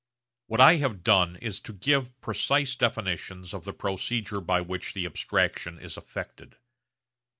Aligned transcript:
What 0.47 0.59
I 0.59 0.77
have 0.77 1.03
done 1.03 1.35
is 1.35 1.59
to 1.59 1.71
give 1.73 2.19
precise 2.21 2.75
definitions 2.75 3.53
of 3.53 3.65
the 3.65 3.71
procedure 3.73 4.41
by 4.41 4.59
which 4.59 4.93
the 4.95 5.05
abstraction 5.05 5.77
is 5.77 5.95
effected. 5.95 6.57